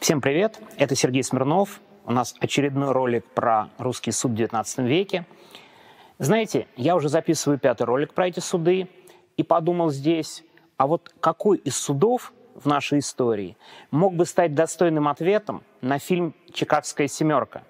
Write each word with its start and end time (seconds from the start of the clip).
Всем 0.00 0.22
привет, 0.22 0.58
это 0.78 0.96
Сергей 0.96 1.22
Смирнов. 1.22 1.78
У 2.06 2.12
нас 2.12 2.34
очередной 2.40 2.92
ролик 2.92 3.26
про 3.26 3.68
русский 3.76 4.12
суд 4.12 4.30
в 4.30 4.34
19 4.34 4.78
веке. 4.78 5.26
Знаете, 6.18 6.68
я 6.74 6.96
уже 6.96 7.10
записываю 7.10 7.58
пятый 7.58 7.82
ролик 7.82 8.14
про 8.14 8.28
эти 8.28 8.40
суды 8.40 8.88
и 9.36 9.42
подумал 9.42 9.90
здесь, 9.90 10.42
а 10.78 10.86
вот 10.86 11.14
какой 11.20 11.58
из 11.58 11.76
судов 11.76 12.32
в 12.54 12.66
нашей 12.66 13.00
истории 13.00 13.58
мог 13.90 14.14
бы 14.14 14.24
стать 14.24 14.54
достойным 14.54 15.06
ответом 15.06 15.62
на 15.82 15.98
фильм 15.98 16.34
«Чикагская 16.50 17.06
семерка». 17.06 17.62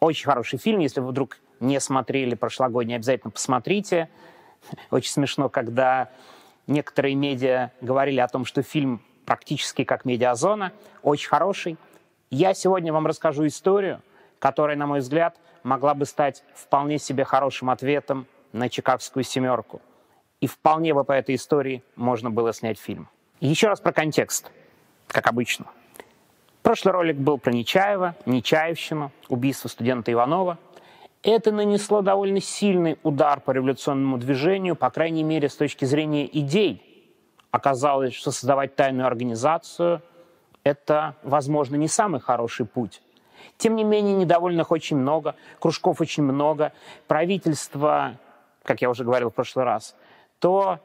Очень 0.00 0.24
хороший 0.24 0.58
фильм, 0.58 0.78
если 0.78 1.00
вы 1.00 1.08
вдруг 1.08 1.36
не 1.60 1.78
смотрели 1.80 2.34
прошлогодний, 2.34 2.96
обязательно 2.96 3.30
посмотрите. 3.30 4.08
Очень 4.90 5.12
смешно, 5.12 5.50
когда 5.50 6.08
некоторые 6.66 7.14
медиа 7.14 7.72
говорили 7.82 8.20
о 8.20 8.28
том, 8.28 8.46
что 8.46 8.62
фильм 8.62 9.02
практически 9.32 9.84
как 9.84 10.04
медиазона, 10.04 10.72
очень 11.02 11.30
хороший. 11.30 11.78
Я 12.28 12.52
сегодня 12.52 12.92
вам 12.92 13.06
расскажу 13.06 13.46
историю, 13.46 14.02
которая, 14.38 14.76
на 14.76 14.86
мой 14.86 14.98
взгляд, 14.98 15.38
могла 15.62 15.94
бы 15.94 16.04
стать 16.04 16.44
вполне 16.54 16.98
себе 16.98 17.24
хорошим 17.24 17.70
ответом 17.70 18.26
на 18.52 18.68
Чикагскую 18.68 19.24
семерку. 19.24 19.80
И 20.42 20.46
вполне 20.46 20.92
бы 20.92 21.02
по 21.04 21.12
этой 21.12 21.36
истории 21.36 21.82
можно 21.96 22.30
было 22.30 22.52
снять 22.52 22.78
фильм. 22.78 23.08
Еще 23.40 23.68
раз 23.68 23.80
про 23.80 23.92
контекст, 23.92 24.50
как 25.06 25.26
обычно. 25.28 25.64
Прошлый 26.62 26.92
ролик 26.92 27.16
был 27.16 27.38
про 27.38 27.52
Нечаева, 27.52 28.14
Нечаевщину, 28.26 29.12
убийство 29.30 29.68
студента 29.68 30.12
Иванова. 30.12 30.58
Это 31.22 31.52
нанесло 31.52 32.02
довольно 32.02 32.42
сильный 32.42 32.98
удар 33.02 33.40
по 33.40 33.52
революционному 33.52 34.18
движению, 34.18 34.76
по 34.76 34.90
крайней 34.90 35.22
мере, 35.22 35.48
с 35.48 35.56
точки 35.56 35.86
зрения 35.86 36.28
идей, 36.38 36.91
оказалось, 37.52 38.14
что 38.14 38.32
создавать 38.32 38.74
тайную 38.74 39.06
организацию– 39.06 40.02
это, 40.64 41.14
возможно, 41.22 41.76
не 41.76 41.86
самый 41.86 42.20
хороший 42.20 42.66
путь. 42.66 43.00
Тем 43.58 43.76
не 43.76 43.84
менее, 43.84 44.14
недовольных 44.14 44.70
очень 44.70 44.96
много, 44.96 45.36
кружков 45.60 46.00
очень 46.00 46.22
много. 46.22 46.72
Правительство, 47.06 48.18
как 48.64 48.82
я 48.82 48.90
уже 48.90 49.04
говорил 49.04 49.30
в 49.30 49.34
прошлый 49.34 49.64
раз, 49.64 49.94
то 50.38 50.80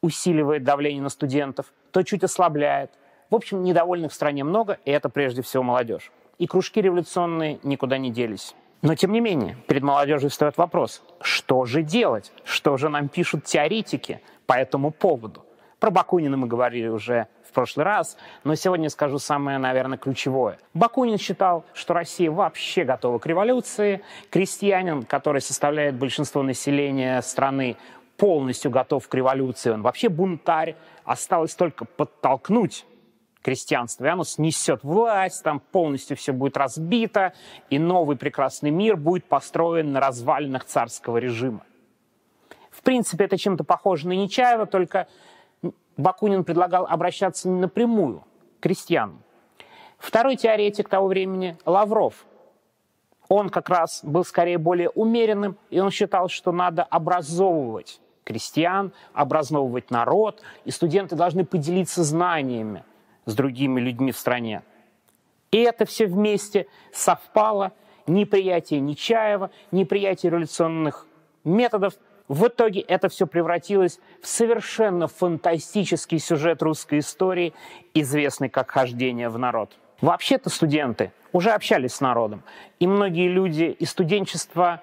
усиливает 0.00 0.64
давление 0.64 1.02
на 1.02 1.08
студентов, 1.08 1.72
то 1.90 2.02
чуть 2.02 2.24
ослабляет. 2.24 2.90
В 3.30 3.34
общем, 3.34 3.62
недовольных 3.62 4.12
в 4.12 4.14
стране 4.14 4.44
много, 4.44 4.78
и 4.84 4.90
это 4.90 5.08
прежде 5.08 5.42
всего 5.42 5.62
молодежь. 5.62 6.12
И 6.38 6.46
кружки 6.46 6.82
революционные 6.82 7.58
никуда 7.62 7.98
не 7.98 8.10
делись. 8.10 8.54
Но, 8.82 8.96
тем 8.96 9.12
не 9.12 9.20
менее, 9.20 9.56
перед 9.68 9.82
молодежью 9.82 10.28
встает 10.28 10.58
вопрос, 10.58 11.02
что 11.20 11.64
же 11.64 11.82
делать? 11.82 12.32
Что 12.44 12.76
же 12.76 12.88
нам 12.88 13.08
пишут 13.08 13.44
теоретики 13.44 14.20
по 14.46 14.54
этому 14.54 14.90
поводу? 14.90 15.44
Про 15.82 15.90
Бакунина 15.90 16.36
мы 16.36 16.46
говорили 16.46 16.86
уже 16.86 17.26
в 17.42 17.52
прошлый 17.52 17.84
раз, 17.84 18.16
но 18.44 18.54
сегодня 18.54 18.88
скажу 18.88 19.18
самое, 19.18 19.58
наверное, 19.58 19.98
ключевое. 19.98 20.60
Бакунин 20.74 21.18
считал, 21.18 21.64
что 21.74 21.92
Россия 21.92 22.30
вообще 22.30 22.84
готова 22.84 23.18
к 23.18 23.26
революции. 23.26 24.00
Крестьянин, 24.30 25.02
который 25.02 25.40
составляет 25.40 25.96
большинство 25.96 26.44
населения 26.44 27.20
страны, 27.20 27.76
полностью 28.16 28.70
готов 28.70 29.08
к 29.08 29.14
революции. 29.16 29.70
Он 29.70 29.82
вообще 29.82 30.08
бунтарь. 30.08 30.76
Осталось 31.02 31.56
только 31.56 31.84
подтолкнуть 31.84 32.86
крестьянство, 33.42 34.04
и 34.04 34.08
оно 34.08 34.22
снесет 34.22 34.84
власть, 34.84 35.42
там 35.42 35.58
полностью 35.58 36.16
все 36.16 36.32
будет 36.32 36.56
разбито, 36.56 37.32
и 37.70 37.80
новый 37.80 38.16
прекрасный 38.16 38.70
мир 38.70 38.96
будет 38.96 39.24
построен 39.24 39.90
на 39.90 39.98
развалинах 39.98 40.64
царского 40.64 41.16
режима. 41.16 41.64
В 42.70 42.82
принципе, 42.82 43.24
это 43.24 43.36
чем-то 43.36 43.64
похоже 43.64 44.06
на 44.06 44.12
Нечаева, 44.12 44.66
только 44.66 45.08
Бакунин 46.02 46.42
предлагал 46.42 46.84
обращаться 46.86 47.48
не 47.48 47.60
напрямую 47.60 48.24
к 48.58 48.64
крестьянам. 48.64 49.22
Второй 49.98 50.34
теоретик 50.34 50.88
того 50.88 51.06
времени– 51.06 51.56
Лавров. 51.64 52.26
Он 53.28 53.48
как 53.48 53.68
раз 53.68 54.00
был 54.02 54.24
скорее 54.24 54.58
более 54.58 54.90
умеренным, 54.90 55.56
и 55.70 55.78
он 55.78 55.90
считал, 55.90 56.28
что 56.28 56.50
надо 56.50 56.82
образовывать 56.82 58.00
крестьян, 58.24 58.92
образовывать 59.14 59.90
народ, 59.90 60.42
и 60.64 60.72
студенты 60.72 61.14
должны 61.14 61.44
поделиться 61.44 62.02
знаниями 62.02 62.84
с 63.24 63.34
другими 63.34 63.80
людьми 63.80 64.10
в 64.10 64.18
стране. 64.18 64.62
И 65.52 65.58
это 65.58 65.84
все 65.84 66.06
вместе 66.06 66.66
совпало, 66.92 67.72
неприятие 68.08 68.80
Нечаева, 68.80 69.50
неприятие 69.70 70.30
революционных 70.30 71.06
методов– 71.44 71.94
в 72.32 72.46
итоге 72.46 72.80
это 72.80 73.10
все 73.10 73.26
превратилось 73.26 74.00
в 74.22 74.26
совершенно 74.26 75.06
фантастический 75.06 76.18
сюжет 76.18 76.62
русской 76.62 77.00
истории, 77.00 77.52
известный 77.92 78.48
как 78.48 78.70
«Хождение 78.70 79.28
в 79.28 79.38
народ». 79.38 79.76
Вообще-то 80.00 80.48
студенты 80.48 81.12
уже 81.32 81.50
общались 81.50 81.92
с 81.92 82.00
народом, 82.00 82.42
и 82.80 82.86
многие 82.86 83.28
люди 83.28 83.64
из 83.78 83.90
студенчества 83.90 84.80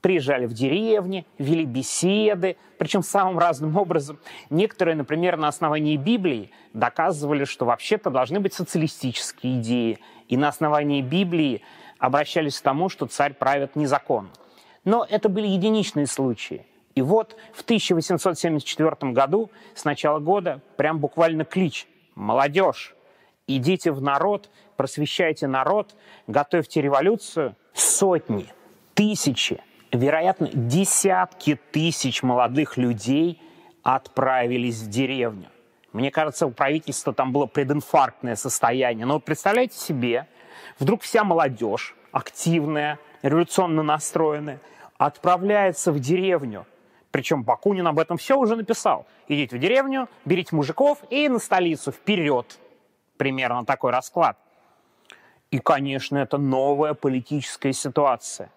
приезжали 0.00 0.46
в 0.46 0.52
деревни, 0.52 1.26
вели 1.36 1.64
беседы, 1.64 2.56
причем 2.78 3.02
самым 3.02 3.40
разным 3.40 3.76
образом. 3.76 4.20
Некоторые, 4.48 4.94
например, 4.94 5.36
на 5.36 5.48
основании 5.48 5.96
Библии 5.96 6.52
доказывали, 6.74 7.42
что 7.42 7.64
вообще-то 7.64 8.08
должны 8.08 8.38
быть 8.38 8.54
социалистические 8.54 9.58
идеи, 9.60 9.98
и 10.28 10.36
на 10.36 10.46
основании 10.46 11.02
Библии 11.02 11.62
обращались 11.98 12.60
к 12.60 12.62
тому, 12.62 12.88
что 12.88 13.06
царь 13.06 13.34
правит 13.34 13.74
незаконно. 13.74 14.30
Но 14.88 15.06
это 15.06 15.28
были 15.28 15.46
единичные 15.46 16.06
случаи. 16.06 16.64
И 16.94 17.02
вот 17.02 17.36
в 17.52 17.60
1874 17.60 19.12
году, 19.12 19.50
с 19.74 19.84
начала 19.84 20.18
года, 20.18 20.62
прям 20.78 20.98
буквально 20.98 21.44
клич 21.44 21.86
«Молодежь, 22.14 22.96
идите 23.46 23.92
в 23.92 24.00
народ, 24.00 24.48
просвещайте 24.78 25.46
народ, 25.46 25.94
готовьте 26.26 26.80
революцию». 26.80 27.54
Сотни, 27.74 28.46
тысячи, 28.94 29.60
вероятно, 29.92 30.48
десятки 30.54 31.60
тысяч 31.70 32.22
молодых 32.22 32.78
людей 32.78 33.42
отправились 33.82 34.80
в 34.80 34.88
деревню. 34.88 35.48
Мне 35.92 36.10
кажется, 36.10 36.46
у 36.46 36.50
правительства 36.50 37.12
там 37.12 37.30
было 37.30 37.44
прединфарктное 37.44 38.36
состояние. 38.36 39.04
Но 39.04 39.20
представляете 39.20 39.76
себе, 39.76 40.26
вдруг 40.78 41.02
вся 41.02 41.24
молодежь, 41.24 41.94
активная, 42.10 42.98
революционно 43.22 43.82
настроенная, 43.82 44.60
отправляется 44.98 45.92
в 45.92 46.00
деревню. 46.00 46.66
Причем 47.10 47.42
Бакунин 47.42 47.86
об 47.86 47.98
этом 47.98 48.18
все 48.18 48.36
уже 48.36 48.56
написал. 48.56 49.06
Идите 49.28 49.56
в 49.56 49.60
деревню, 49.60 50.08
берите 50.24 50.54
мужиков 50.54 50.98
и 51.08 51.28
на 51.28 51.38
столицу 51.38 51.90
вперед. 51.92 52.58
Примерно 53.16 53.64
такой 53.64 53.92
расклад. 53.92 54.36
И, 55.50 55.58
конечно, 55.58 56.18
это 56.18 56.36
новая 56.36 56.92
политическая 56.92 57.72
ситуация. 57.72 58.50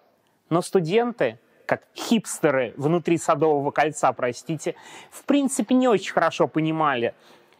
Но 0.50 0.60
студенты, 0.60 1.38
как 1.64 1.84
хипстеры 1.96 2.74
внутри 2.76 3.16
Садового 3.16 3.70
кольца, 3.70 4.12
простите, 4.12 4.74
в 5.10 5.24
принципе 5.24 5.74
не 5.74 5.88
очень 5.88 6.12
хорошо 6.12 6.46
понимали, 6.46 7.14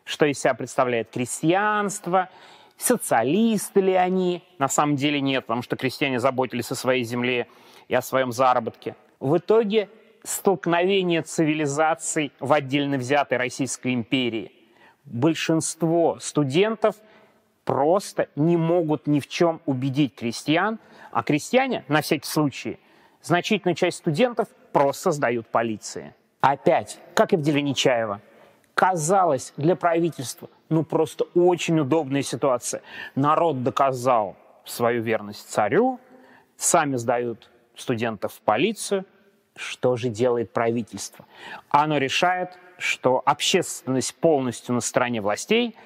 что 0.04 0.26
из 0.26 0.38
себя 0.38 0.52
представляет 0.52 1.08
крестьянство, 1.10 2.28
социалисты 2.76 3.80
ли 3.80 3.94
они. 3.94 4.42
На 4.58 4.68
самом 4.68 4.96
деле 4.96 5.22
нет, 5.22 5.46
потому 5.46 5.62
что 5.62 5.76
крестьяне 5.76 6.20
заботились 6.20 6.70
о 6.70 6.74
своей 6.74 7.04
земле 7.04 7.46
и 7.92 7.94
о 7.94 8.00
своем 8.00 8.32
заработке. 8.32 8.96
В 9.20 9.36
итоге 9.36 9.90
столкновение 10.24 11.20
цивилизаций 11.20 12.32
в 12.40 12.50
отдельно 12.54 12.96
взятой 12.96 13.36
Российской 13.36 13.92
империи. 13.92 14.50
Большинство 15.04 16.18
студентов 16.18 16.96
просто 17.66 18.28
не 18.34 18.56
могут 18.56 19.06
ни 19.06 19.20
в 19.20 19.28
чем 19.28 19.60
убедить 19.66 20.14
крестьян, 20.14 20.78
а 21.10 21.22
крестьяне, 21.22 21.84
на 21.88 22.00
всякий 22.00 22.26
случай, 22.26 22.80
значительную 23.20 23.76
часть 23.76 23.98
студентов 23.98 24.48
просто 24.72 25.10
сдают 25.10 25.48
полиции. 25.48 26.14
Опять, 26.40 26.98
как 27.12 27.34
и 27.34 27.36
в 27.36 27.42
деле 27.42 27.60
Нечаева, 27.60 28.22
казалось 28.72 29.52
для 29.58 29.76
правительства, 29.76 30.48
ну 30.70 30.82
просто 30.82 31.24
очень 31.34 31.78
удобная 31.78 32.22
ситуация. 32.22 32.80
Народ 33.16 33.62
доказал 33.62 34.34
свою 34.64 35.02
верность 35.02 35.46
царю, 35.50 36.00
сами 36.56 36.96
сдают 36.96 37.51
студентов 37.76 38.34
в 38.34 38.40
полицию. 38.40 39.04
Что 39.54 39.96
же 39.96 40.08
делает 40.08 40.52
правительство? 40.52 41.26
Оно 41.68 41.98
решает, 41.98 42.58
что 42.78 43.22
общественность 43.24 44.14
полностью 44.16 44.74
на 44.74 44.80
стороне 44.80 45.20
властей, 45.20 45.76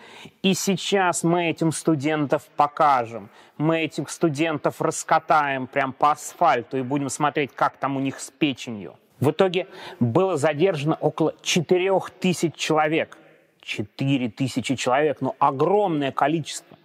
и 0.43 0.55
сейчас 0.55 1.25
мы 1.25 1.51
этим 1.51 1.73
студентов 1.73 2.45
покажем, 2.57 3.29
мы 3.59 3.81
этих 3.81 4.09
студентов 4.09 4.81
раскатаем 4.81 5.67
прям 5.67 5.93
по 5.93 6.13
асфальту 6.13 6.79
и 6.79 6.83
будем 6.83 7.09
смотреть, 7.09 7.53
как 7.55 7.77
там 7.77 7.97
у 7.97 8.01
них 8.01 8.21
с 8.21 8.31
печенью. 8.31 8.97
В 9.21 9.31
итоге 9.31 9.67
было 9.99 10.37
задержано 10.37 10.97
около 10.97 11.35
4 11.43 11.91
тысяч 12.21 12.55
человек. 12.55 13.19
4 13.63 14.29
тысячи 14.31 14.77
человек, 14.77 15.21
ну 15.21 15.35
огромное 15.39 16.13
количество. 16.13 16.79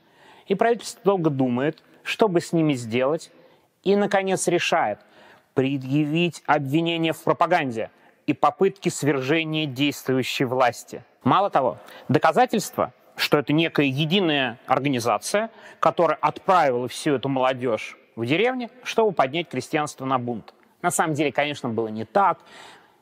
И 0.47 0.55
правительство 0.55 1.01
долго 1.03 1.29
думает, 1.29 1.83
что 2.03 2.27
бы 2.27 2.41
с 2.41 2.53
ними 2.53 2.73
сделать, 2.73 3.31
и, 3.83 3.95
наконец, 3.95 4.47
решает 4.47 4.99
предъявить 5.53 6.43
обвинение 6.45 7.13
в 7.13 7.21
пропаганде 7.23 7.91
и 8.27 8.33
попытки 8.33 8.89
свержения 8.89 9.65
действующей 9.65 10.45
власти. 10.45 11.03
Мало 11.23 11.49
того, 11.49 11.77
доказательства, 12.07 12.93
что 13.15 13.37
это 13.37 13.53
некая 13.53 13.85
единая 13.85 14.57
организация, 14.65 15.51
которая 15.79 16.17
отправила 16.21 16.87
всю 16.87 17.15
эту 17.15 17.29
молодежь 17.29 17.97
в 18.15 18.25
деревне, 18.25 18.69
чтобы 18.83 19.11
поднять 19.11 19.49
крестьянство 19.49 20.05
на 20.05 20.17
бунт. 20.17 20.53
На 20.81 20.91
самом 20.91 21.13
деле, 21.13 21.31
конечно, 21.31 21.69
было 21.69 21.87
не 21.89 22.05
так. 22.05 22.39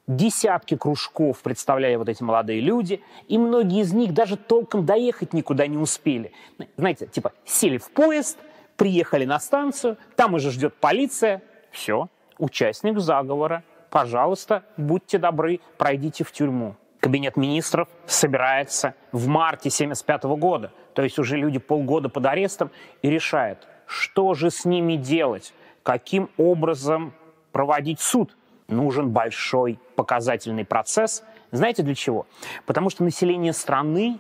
Десятки 0.08 0.76
кружков 0.76 1.42
представляли 1.42 1.96
вот 1.96 2.10
эти 2.10 2.24
молодые 2.24 2.62
люди, 2.62 3.02
и 3.28 3.38
многие 3.38 3.82
из 3.82 3.94
них 3.94 4.14
даже 4.14 4.38
толком 4.38 4.86
доехать 4.86 5.34
никуда 5.34 5.68
не 5.68 5.78
успели. 5.78 6.32
Знаете, 6.78 7.06
типа 7.06 7.32
сели 7.46 7.78
в 7.78 7.92
поезд, 7.92 8.38
приехали 8.80 9.26
на 9.26 9.40
станцию, 9.40 9.98
там 10.16 10.34
уже 10.34 10.52
ждет 10.52 10.74
полиция, 10.74 11.44
все, 11.70 12.08
участник 12.40 12.98
заговора, 13.00 13.64
пожалуйста, 13.92 14.64
будьте 14.78 15.18
добры, 15.18 15.60
пройдите 15.78 16.24
в 16.24 16.32
тюрьму. 16.32 16.76
Кабинет 17.02 17.36
министров 17.36 17.90
собирается 18.06 18.96
в 19.12 19.28
марте 19.28 19.68
1975 19.68 20.24
года, 20.40 20.72
то 20.94 21.04
есть 21.04 21.20
уже 21.20 21.36
люди 21.36 21.60
полгода 21.60 22.08
под 22.08 22.26
арестом, 22.26 22.72
и 23.02 23.10
решает, 23.10 23.68
что 23.86 24.34
же 24.34 24.50
с 24.50 24.64
ними 24.64 24.96
делать, 24.96 25.54
каким 25.84 26.30
образом 26.38 27.14
проводить 27.52 28.00
суд. 28.00 28.38
Нужен 28.70 29.10
большой 29.10 29.78
показательный 29.96 30.64
процесс. 30.64 31.24
Знаете 31.52 31.84
для 31.84 31.96
чего? 31.96 32.28
Потому 32.66 32.90
что 32.90 33.04
население 33.04 33.52
страны 33.52 34.20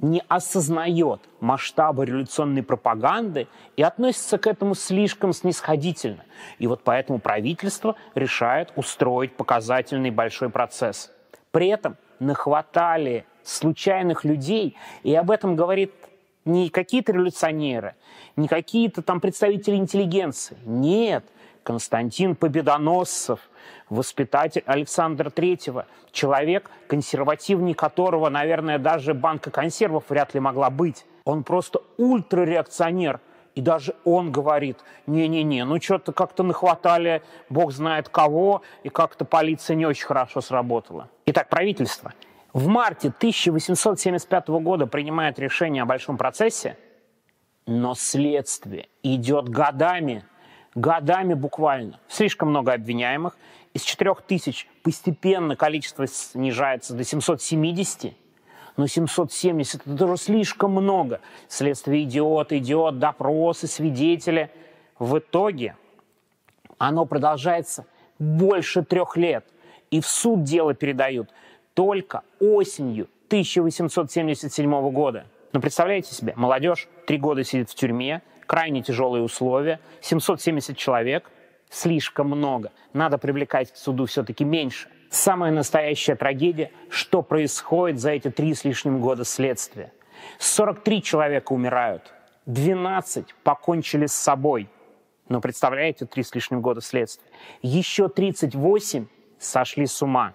не 0.00 0.22
осознает 0.28 1.20
масштаба 1.40 2.04
революционной 2.04 2.62
пропаганды 2.62 3.48
и 3.76 3.82
относится 3.82 4.38
к 4.38 4.46
этому 4.46 4.74
слишком 4.74 5.32
снисходительно. 5.32 6.24
И 6.58 6.66
вот 6.66 6.82
поэтому 6.82 7.18
правительство 7.18 7.96
решает 8.14 8.72
устроить 8.76 9.36
показательный 9.36 10.10
большой 10.10 10.48
процесс. 10.50 11.10
При 11.50 11.68
этом 11.68 11.96
нахватали 12.18 13.24
случайных 13.42 14.24
людей, 14.24 14.76
и 15.02 15.14
об 15.14 15.30
этом 15.30 15.56
говорит 15.56 15.92
не 16.44 16.70
какие-то 16.70 17.12
революционеры, 17.12 17.94
не 18.36 18.48
какие-то 18.48 19.02
там 19.02 19.20
представители 19.20 19.76
интеллигенции. 19.76 20.56
Нет, 20.64 21.24
Константин 21.62 22.36
Победоносцев, 22.36 23.49
воспитатель 23.88 24.62
Александра 24.66 25.30
Третьего, 25.30 25.86
человек, 26.12 26.70
консервативней 26.88 27.74
которого, 27.74 28.28
наверное, 28.28 28.78
даже 28.78 29.14
банка 29.14 29.50
консервов 29.50 30.04
вряд 30.08 30.34
ли 30.34 30.40
могла 30.40 30.70
быть. 30.70 31.04
Он 31.24 31.44
просто 31.44 31.80
ультрареакционер. 31.96 33.20
И 33.56 33.60
даже 33.60 33.96
он 34.04 34.30
говорит, 34.30 34.78
не-не-не, 35.08 35.64
ну 35.64 35.80
что-то 35.80 36.12
как-то 36.12 36.44
нахватали, 36.44 37.22
бог 37.48 37.72
знает 37.72 38.08
кого, 38.08 38.62
и 38.84 38.88
как-то 38.88 39.24
полиция 39.24 39.74
не 39.74 39.86
очень 39.86 40.06
хорошо 40.06 40.40
сработала. 40.40 41.08
Итак, 41.26 41.48
правительство 41.48 42.12
в 42.52 42.66
марте 42.66 43.08
1875 43.08 44.48
года 44.48 44.86
принимает 44.86 45.38
решение 45.38 45.82
о 45.82 45.86
большом 45.86 46.16
процессе, 46.16 46.76
но 47.66 47.94
следствие 47.94 48.88
идет 49.02 49.48
годами, 49.48 50.24
годами 50.80 51.34
буквально. 51.34 52.00
Слишком 52.08 52.50
много 52.50 52.72
обвиняемых. 52.72 53.36
Из 53.74 53.82
4 53.82 54.14
тысяч 54.26 54.68
постепенно 54.82 55.54
количество 55.54 56.06
снижается 56.06 56.94
до 56.94 57.04
770, 57.04 58.14
но 58.76 58.86
770 58.86 59.86
это 59.86 59.96
тоже 59.96 60.16
слишком 60.16 60.72
много. 60.72 61.20
Следствие 61.48 62.02
идет, 62.04 62.52
идет, 62.52 62.98
допросы, 62.98 63.66
свидетели. 63.66 64.50
В 64.98 65.18
итоге 65.18 65.76
оно 66.78 67.04
продолжается 67.04 67.86
больше 68.18 68.82
трех 68.82 69.16
лет. 69.16 69.46
И 69.90 70.00
в 70.00 70.06
суд 70.06 70.42
дело 70.42 70.74
передают 70.74 71.30
только 71.74 72.22
осенью 72.40 73.08
1877 73.28 74.90
года. 74.90 75.26
Но 75.52 75.60
представляете 75.60 76.14
себе, 76.14 76.32
молодежь 76.36 76.88
три 77.06 77.18
года 77.18 77.44
сидит 77.44 77.70
в 77.70 77.74
тюрьме, 77.74 78.22
крайне 78.50 78.82
тяжелые 78.82 79.22
условия, 79.22 79.78
770 80.00 80.76
человек, 80.76 81.30
слишком 81.68 82.26
много. 82.26 82.72
Надо 82.92 83.16
привлекать 83.16 83.72
к 83.72 83.76
суду 83.76 84.06
все-таки 84.06 84.42
меньше 84.42 84.88
самая 85.08 85.52
настоящая 85.52 86.16
трагедия, 86.16 86.72
что 86.88 87.22
происходит 87.22 88.00
за 88.00 88.10
эти 88.10 88.28
три 88.28 88.52
с 88.54 88.64
лишним 88.64 89.00
года 89.00 89.24
следствия. 89.24 89.92
43 90.40 91.00
человека 91.00 91.52
умирают, 91.52 92.12
12 92.46 93.36
покончили 93.44 94.06
с 94.06 94.14
собой. 94.14 94.68
Но 95.28 95.40
представляете, 95.40 96.06
три 96.06 96.24
с 96.24 96.34
лишним 96.34 96.60
года 96.60 96.80
следствия. 96.80 97.30
Еще 97.62 98.08
38 98.08 99.06
сошли 99.38 99.86
с 99.86 100.02
ума. 100.02 100.34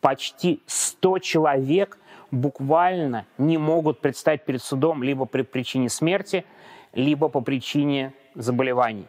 Почти 0.00 0.62
100 0.64 1.18
человек 1.18 1.98
буквально 2.30 3.26
не 3.36 3.58
могут 3.58 4.00
предстать 4.00 4.46
перед 4.46 4.62
судом 4.62 5.02
либо 5.02 5.26
при 5.26 5.42
причине 5.42 5.90
смерти, 5.90 6.46
либо 6.94 7.28
по 7.28 7.40
причине 7.40 8.14
заболеваний. 8.34 9.06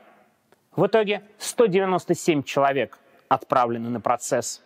В 0.76 0.88
итоге 0.88 1.24
197 1.38 2.44
человек 2.44 3.00
отправлены 3.30 3.90
на 3.90 4.02
процесс. 4.02 4.62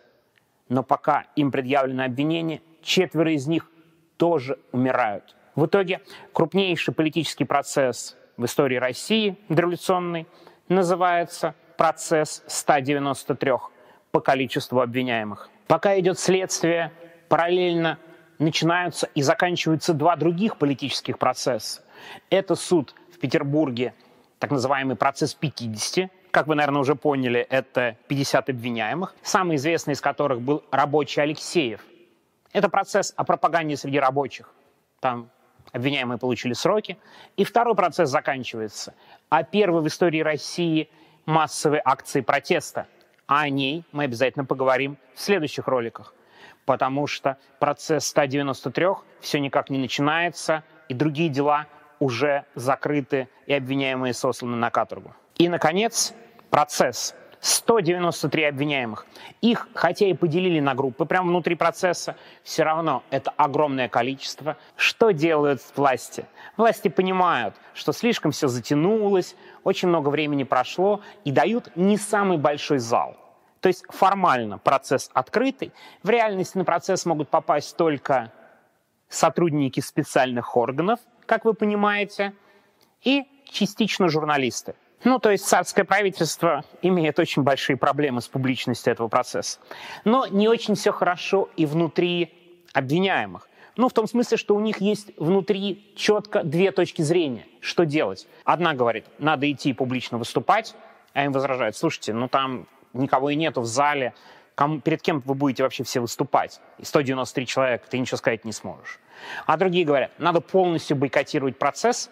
Но 0.68 0.82
пока 0.82 1.26
им 1.36 1.50
предъявлено 1.50 2.04
обвинение, 2.04 2.62
четверо 2.82 3.32
из 3.32 3.46
них 3.46 3.70
тоже 4.16 4.58
умирают. 4.72 5.36
В 5.54 5.66
итоге 5.66 6.00
крупнейший 6.32 6.94
политический 6.94 7.44
процесс 7.44 8.16
в 8.36 8.44
истории 8.44 8.76
России, 8.76 9.36
дореволюционный, 9.48 10.26
называется 10.68 11.54
процесс 11.76 12.42
193 12.46 13.52
по 14.10 14.20
количеству 14.20 14.80
обвиняемых. 14.80 15.50
Пока 15.66 15.98
идет 15.98 16.18
следствие, 16.18 16.92
параллельно 17.28 17.98
начинаются 18.38 19.08
и 19.14 19.22
заканчиваются 19.22 19.94
два 19.94 20.16
других 20.16 20.56
политических 20.56 21.18
процесса. 21.18 21.82
Это 22.30 22.54
суд 22.54 22.94
Петербурге, 23.20 23.94
так 24.38 24.50
называемый 24.50 24.96
процесс 24.96 25.34
50, 25.34 26.10
как 26.30 26.46
вы, 26.46 26.54
наверное, 26.54 26.80
уже 26.80 26.94
поняли, 26.94 27.40
это 27.40 27.96
50 28.08 28.50
обвиняемых, 28.50 29.14
самый 29.22 29.56
известный 29.56 29.94
из 29.94 30.00
которых 30.00 30.40
был 30.40 30.64
рабочий 30.70 31.20
Алексеев. 31.20 31.84
Это 32.52 32.68
процесс 32.68 33.12
о 33.16 33.24
пропаганде 33.24 33.76
среди 33.76 33.98
рабочих. 33.98 34.50
Там 35.00 35.30
обвиняемые 35.72 36.18
получили 36.18 36.52
сроки. 36.52 36.98
И 37.36 37.44
второй 37.44 37.74
процесс 37.74 38.10
заканчивается. 38.10 38.94
А 39.28 39.42
первый 39.42 39.82
в 39.82 39.86
истории 39.86 40.20
России 40.20 40.88
массовой 41.26 41.80
акции 41.84 42.20
протеста. 42.20 42.86
А 43.26 43.42
о 43.42 43.48
ней 43.48 43.84
мы 43.92 44.04
обязательно 44.04 44.44
поговорим 44.44 44.98
в 45.14 45.20
следующих 45.20 45.68
роликах. 45.68 46.14
Потому 46.64 47.06
что 47.06 47.38
процесс 47.58 48.06
193 48.06 48.86
все 49.20 49.38
никак 49.40 49.70
не 49.70 49.78
начинается, 49.78 50.64
и 50.88 50.94
другие 50.94 51.28
дела 51.28 51.66
уже 52.00 52.44
закрыты, 52.56 53.28
и 53.46 53.54
обвиняемые 53.54 54.12
сосланы 54.12 54.56
на 54.56 54.70
каторгу. 54.70 55.14
И, 55.36 55.48
наконец, 55.48 56.12
процесс. 56.50 57.14
193 57.40 58.44
обвиняемых. 58.44 59.06
Их, 59.40 59.68
хотя 59.74 60.06
и 60.06 60.12
поделили 60.12 60.60
на 60.60 60.74
группы 60.74 61.06
прямо 61.06 61.28
внутри 61.28 61.54
процесса, 61.54 62.16
все 62.42 62.64
равно 62.64 63.02
это 63.10 63.30
огромное 63.30 63.88
количество. 63.88 64.58
Что 64.76 65.10
делают 65.12 65.62
власти? 65.74 66.26
Власти 66.58 66.88
понимают, 66.88 67.54
что 67.72 67.92
слишком 67.92 68.32
все 68.32 68.48
затянулось, 68.48 69.36
очень 69.64 69.88
много 69.88 70.10
времени 70.10 70.44
прошло, 70.44 71.00
и 71.24 71.32
дают 71.32 71.74
не 71.76 71.96
самый 71.96 72.36
большой 72.36 72.78
зал. 72.78 73.16
То 73.60 73.68
есть 73.68 73.84
формально 73.88 74.58
процесс 74.58 75.10
открытый. 75.14 75.72
В 76.02 76.10
реальности 76.10 76.58
на 76.58 76.64
процесс 76.64 77.06
могут 77.06 77.28
попасть 77.28 77.76
только 77.76 78.32
сотрудники 79.08 79.80
специальных 79.80 80.56
органов, 80.56 81.00
как 81.30 81.44
вы 81.44 81.54
понимаете, 81.54 82.32
и 83.04 83.22
частично 83.48 84.08
журналисты. 84.08 84.74
Ну, 85.04 85.20
то 85.20 85.30
есть 85.30 85.46
царское 85.46 85.84
правительство 85.84 86.64
имеет 86.82 87.20
очень 87.20 87.42
большие 87.42 87.76
проблемы 87.76 88.20
с 88.20 88.26
публичностью 88.26 88.92
этого 88.92 89.06
процесса. 89.06 89.60
Но 90.04 90.26
не 90.26 90.48
очень 90.48 90.74
все 90.74 90.90
хорошо 90.90 91.48
и 91.56 91.66
внутри 91.66 92.34
обвиняемых. 92.72 93.48
Ну, 93.76 93.88
в 93.88 93.92
том 93.92 94.08
смысле, 94.08 94.38
что 94.38 94.56
у 94.56 94.60
них 94.60 94.80
есть 94.80 95.12
внутри 95.18 95.92
четко 95.94 96.42
две 96.42 96.72
точки 96.72 97.02
зрения, 97.02 97.46
что 97.60 97.86
делать. 97.86 98.26
Одна 98.42 98.74
говорит, 98.74 99.04
надо 99.18 99.48
идти 99.48 99.72
публично 99.72 100.18
выступать, 100.18 100.74
а 101.12 101.24
им 101.24 101.30
возражают, 101.30 101.76
слушайте, 101.76 102.12
ну 102.12 102.26
там 102.26 102.66
никого 102.92 103.30
и 103.30 103.36
нету 103.36 103.60
в 103.60 103.66
зале, 103.66 104.14
кому, 104.60 104.78
перед 104.78 105.00
кем 105.00 105.20
вы 105.20 105.34
будете 105.34 105.62
вообще 105.62 105.84
все 105.84 106.00
выступать? 106.00 106.60
И 106.76 106.84
193 106.84 107.46
человека, 107.46 107.86
ты 107.88 107.98
ничего 107.98 108.18
сказать 108.18 108.44
не 108.44 108.52
сможешь. 108.52 109.00
А 109.46 109.56
другие 109.56 109.86
говорят, 109.86 110.10
надо 110.18 110.42
полностью 110.42 110.98
бойкотировать 110.98 111.58
процесс, 111.58 112.10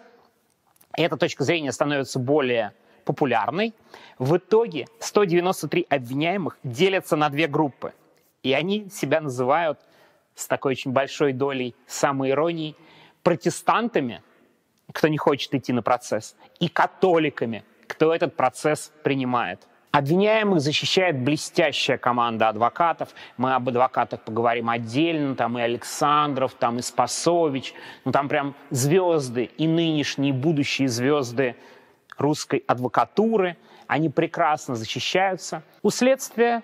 и 0.97 1.03
эта 1.03 1.15
точка 1.15 1.43
зрения 1.43 1.71
становится 1.71 2.17
более 2.17 2.73
популярной. 3.05 3.75
В 4.17 4.37
итоге 4.37 4.87
193 4.99 5.85
обвиняемых 5.89 6.57
делятся 6.63 7.15
на 7.15 7.29
две 7.29 7.45
группы. 7.45 7.93
И 8.41 8.51
они 8.51 8.89
себя 8.89 9.21
называют 9.21 9.79
с 10.33 10.47
такой 10.47 10.71
очень 10.71 10.91
большой 10.91 11.33
долей 11.33 11.75
самоиронии 11.85 12.75
протестантами, 13.21 14.23
кто 14.91 15.07
не 15.07 15.19
хочет 15.19 15.53
идти 15.53 15.71
на 15.71 15.83
процесс, 15.83 16.35
и 16.59 16.67
католиками, 16.67 17.63
кто 17.85 18.11
этот 18.11 18.35
процесс 18.35 18.91
принимает. 19.03 19.67
Обвиняемых 19.91 20.61
защищает 20.61 21.19
блестящая 21.19 21.97
команда 21.97 22.49
адвокатов. 22.49 23.09
Мы 23.37 23.55
об 23.55 23.69
адвокатах 23.69 24.21
поговорим 24.21 24.69
отдельно. 24.69 25.35
Там 25.35 25.57
и 25.57 25.61
Александров, 25.61 26.53
там 26.53 26.77
и 26.77 26.81
Спасович. 26.83 27.73
Ну, 28.05 28.11
там 28.11 28.29
прям 28.29 28.53
звезды 28.69 29.49
и 29.57 29.67
нынешние, 29.67 30.29
и 30.29 30.33
будущие 30.33 30.89
звезды 30.89 31.55
русской 32.19 32.63
адвокатуры. 32.67 33.57
Они 33.87 34.09
прекрасно 34.09 34.75
защищаются. 34.75 35.63
У 35.81 35.89
следствия 35.89 36.61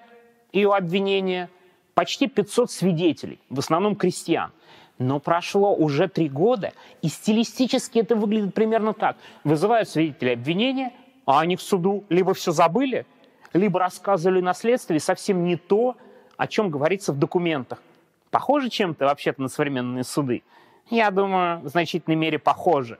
и 0.51 0.63
у 0.65 0.74
обвинения 0.74 1.50
почти 1.96 2.27
500 2.27 2.70
свидетелей, 2.70 3.39
в 3.50 3.58
основном 3.58 3.96
крестьян. 3.96 4.51
Но 5.00 5.20
прошло 5.20 5.74
уже 5.74 6.08
три 6.08 6.29
года, 6.29 6.74
и 7.01 7.08
стилистически 7.08 8.00
это 8.00 8.15
выглядит 8.15 8.53
примерно 8.53 8.94
так. 8.94 9.17
Вызывают 9.44 9.89
свидетелей 9.89 10.34
обвинения, 10.34 10.94
а 11.25 11.39
они 11.39 11.55
в 11.55 11.62
суду 11.62 12.05
либо 12.10 12.34
все 12.34 12.51
забыли, 12.51 13.05
либо 13.56 13.80
рассказывали 13.80 14.42
на 14.42 14.54
следствии 14.54 14.98
совсем 14.98 15.46
не 15.46 15.56
то, 15.56 15.96
о 16.38 16.48
чем 16.48 16.70
говорится 16.70 17.14
в 17.14 17.18
документах. 17.18 17.82
Похоже 18.30 18.70
чем-то 18.70 19.06
вообще-то 19.06 19.42
на 19.42 19.48
современные 19.48 20.04
суды? 20.04 20.44
Я 20.90 21.10
думаю, 21.10 21.62
в 21.62 21.70
значительной 21.70 22.18
мере 22.18 22.38
похоже. 22.38 23.00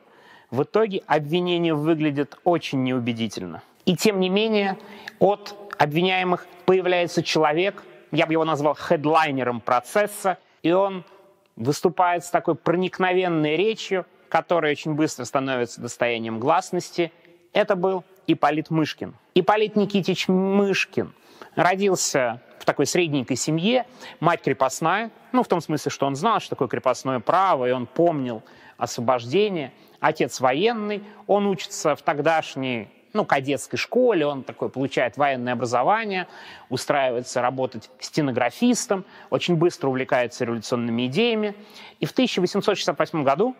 В 0.52 0.64
итоге 0.64 1.04
обвинение 1.08 1.74
выглядит 1.74 2.38
очень 2.46 2.84
неубедительно. 2.84 3.62
И 3.84 3.98
тем 3.98 4.20
не 4.22 4.30
менее, 4.30 4.78
от 5.20 5.56
обвиняемых 5.78 6.48
появляется 6.66 7.22
человек, 7.22 7.84
я 8.12 8.26
бы 8.26 8.32
его 8.32 8.46
назвал 8.46 8.76
хедлайнером 8.76 9.60
процесса, 9.60 10.38
и 10.64 10.72
он 10.72 11.04
выступает 11.58 12.24
с 12.24 12.30
такой 12.30 12.56
проникновенной 12.56 13.58
речью, 13.58 14.06
которая 14.30 14.72
очень 14.72 14.94
быстро 14.94 15.26
становится 15.26 15.82
достоянием 15.82 16.40
гласности. 16.40 17.12
Это 17.52 17.76
был 17.76 18.06
Ипполит 18.27 18.70
Мышкин. 18.70 19.15
Ипполит 19.34 19.75
Никитич 19.75 20.27
Мышкин 20.27 21.13
родился 21.55 22.41
в 22.60 22.65
такой 22.65 22.86
средненькой 22.86 23.38
семье, 23.38 23.86
мать 24.20 24.41
крепостная, 24.41 25.12
ну, 25.32 25.44
в 25.44 25.48
том 25.48 25.62
смысле, 25.62 25.91
что 25.91 26.05
он 26.05 26.15
знал, 26.15 26.39
что 26.39 26.51
такое 26.51 26.67
крепостное 26.67 27.20
право, 27.20 27.67
и 27.67 27.72
он 27.72 27.86
помнил 27.86 28.44
освобождение. 28.77 29.72
Отец 30.00 30.39
военный, 30.39 31.03
он 31.27 31.48
учится 31.48 31.96
в 31.96 32.01
тогдашней 32.01 32.89
ну, 33.13 33.24
кадетской 33.24 33.77
школе, 33.77 34.25
он 34.25 34.44
такой 34.44 34.70
получает 34.70 35.15
военное 35.15 35.53
образование, 35.53 36.27
устраивается 36.70 37.41
работать 37.41 37.89
стенографистом, 38.00 39.05
очень 39.29 39.55
быстро 39.55 39.88
увлекается 39.88 40.44
революционными 40.44 41.08
идеями. 41.08 41.55
И 42.01 42.05
в 42.05 42.12
1868 42.12 43.24
году 43.24 43.55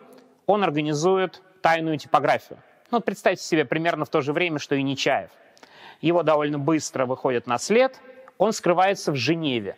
он 0.46 0.62
организует 0.62 1.42
тайную 1.62 1.96
типографию. 1.96 2.58
Ну, 2.90 3.00
представьте 3.00 3.44
себе, 3.44 3.64
примерно 3.64 4.04
в 4.04 4.08
то 4.08 4.20
же 4.20 4.32
время, 4.32 4.58
что 4.58 4.74
и 4.74 4.82
Нечаев. 4.82 5.30
Его 6.00 6.22
довольно 6.22 6.58
быстро 6.58 7.06
выходит 7.06 7.46
на 7.46 7.58
след, 7.58 8.00
он 8.38 8.52
скрывается 8.52 9.12
в 9.12 9.16
Женеве. 9.16 9.76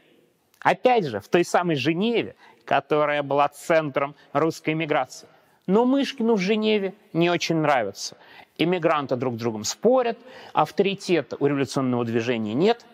Опять 0.61 1.07
же, 1.07 1.21
в 1.21 1.29
той 1.29 1.45
самой 1.45 1.77
Женеве, 1.77 2.35
которая 2.65 3.23
была 3.23 3.49
центром 3.49 4.15
русской 4.33 4.75
эмиграции. 4.75 5.29
Но 5.67 5.85
Мышкину 5.85 6.35
в 6.35 6.41
Женеве 6.41 6.95
не 7.13 7.31
очень 7.31 7.57
нравится. 7.57 8.17
Эмигранты 8.57 9.17
друг 9.17 9.35
с 9.35 9.39
другом 9.39 9.65
спорят, 9.65 10.19
авторитета 10.53 11.37
у 11.39 11.47
революционного 11.47 12.05
движения 12.05 12.55
нет. 12.55 12.85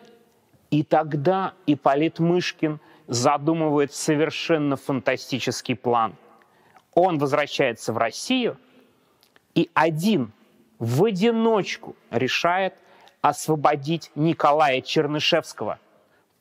И 0.71 0.83
тогда 0.83 1.54
Ипполит 1.66 2.18
Мышкин 2.18 2.80
задумывает 3.06 3.92
совершенно 3.92 4.76
фантастический 4.76 5.76
план. 5.76 6.14
Он 6.94 7.18
возвращается 7.18 7.92
в 7.92 7.99
Россию 7.99 8.59
и 9.54 9.70
один 9.75 10.32
в 10.78 11.04
одиночку 11.04 11.96
решает 12.11 12.75
освободить 13.20 14.11
Николая 14.14 14.80
Чернышевского, 14.80 15.78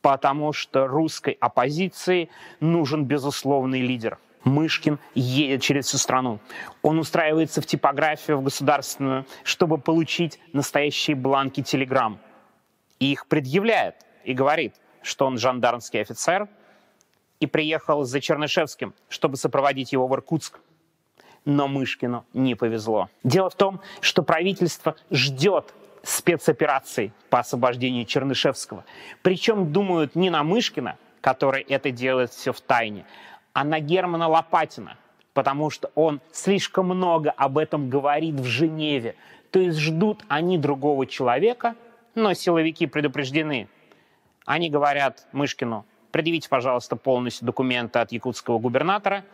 потому 0.02 0.52
что 0.52 0.86
русской 0.86 1.36
оппозиции 1.40 2.28
нужен 2.60 3.04
безусловный 3.04 3.80
лидер. 3.80 4.18
Мышкин 4.44 4.98
едет 5.14 5.62
через 5.62 5.86
всю 5.86 5.96
страну. 5.96 6.38
Он 6.82 6.98
устраивается 6.98 7.62
в 7.62 7.66
типографию, 7.66 8.36
в 8.36 8.42
государственную, 8.42 9.24
чтобы 9.42 9.78
получить 9.78 10.38
настоящие 10.52 11.16
бланки 11.16 11.62
телеграмм. 11.62 12.18
И 12.98 13.12
их 13.12 13.26
предъявляет 13.26 13.96
и 14.24 14.34
говорит, 14.34 14.74
что 15.02 15.26
он 15.26 15.38
жандармский 15.38 16.02
офицер 16.02 16.48
и 17.40 17.46
приехал 17.46 18.04
за 18.04 18.20
Чернышевским, 18.20 18.94
чтобы 19.08 19.38
сопроводить 19.38 19.92
его 19.92 20.06
в 20.06 20.14
Иркутск. 20.14 20.60
Но 21.44 21.68
Мышкину 21.68 22.24
не 22.32 22.54
повезло. 22.54 23.10
Дело 23.22 23.50
в 23.50 23.54
том, 23.54 23.80
что 24.00 24.22
правительство 24.22 24.96
ждет 25.10 25.74
спецоперации 26.02 27.12
по 27.30 27.40
освобождению 27.40 28.04
Чернышевского. 28.04 28.84
Причем 29.22 29.72
думают 29.72 30.14
не 30.14 30.30
на 30.30 30.42
Мышкина, 30.42 30.96
который 31.20 31.62
это 31.62 31.90
делает 31.90 32.30
все 32.30 32.52
в 32.52 32.60
тайне, 32.60 33.06
а 33.52 33.64
на 33.64 33.80
Германа 33.80 34.28
Лопатина, 34.28 34.96
потому 35.32 35.70
что 35.70 35.90
он 35.94 36.20
слишком 36.32 36.86
много 36.86 37.30
об 37.30 37.58
этом 37.58 37.88
говорит 37.88 38.34
в 38.34 38.44
Женеве. 38.44 39.16
То 39.50 39.58
есть 39.58 39.78
ждут 39.78 40.24
они 40.28 40.58
другого 40.58 41.06
человека, 41.06 41.74
но 42.14 42.34
силовики 42.34 42.86
предупреждены. 42.86 43.68
Они 44.44 44.68
говорят 44.68 45.26
Мышкину, 45.32 45.86
предъявите, 46.10 46.48
пожалуйста, 46.48 46.96
полностью 46.96 47.46
документы 47.46 47.98
от 47.98 48.12
якутского 48.12 48.58
губернатора. 48.58 49.24